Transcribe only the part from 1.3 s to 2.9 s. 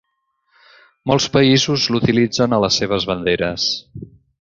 països l'utilitzen a les